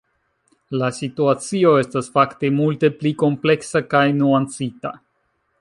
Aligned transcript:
La 0.79 0.87
situacio 0.99 1.75
estas 1.83 2.09
fakte 2.17 2.51
multe 2.63 2.93
pli 3.03 3.15
kompleksa 3.25 3.85
kaj 3.93 4.05
nuancita. 4.23 4.97